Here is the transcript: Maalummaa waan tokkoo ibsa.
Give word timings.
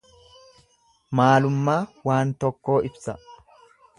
Maalummaa 1.19 1.77
waan 2.11 2.33
tokkoo 2.45 2.81
ibsa. 2.91 3.19